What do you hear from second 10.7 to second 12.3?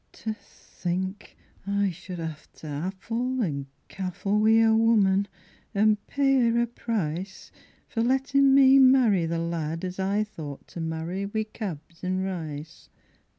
marry wi' cabs an'